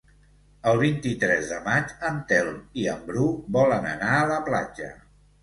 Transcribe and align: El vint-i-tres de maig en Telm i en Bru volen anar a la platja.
El 0.69 0.79
vint-i-tres 0.83 1.51
de 1.51 1.59
maig 1.67 1.93
en 2.09 2.17
Telm 2.33 2.57
i 2.85 2.87
en 2.95 3.05
Bru 3.11 3.27
volen 3.59 3.87
anar 3.93 4.11
a 4.23 4.27
la 4.35 4.41
platja. 4.51 4.91